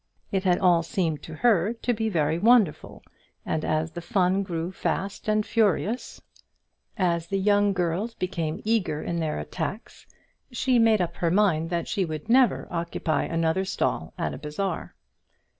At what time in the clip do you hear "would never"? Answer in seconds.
12.03-12.67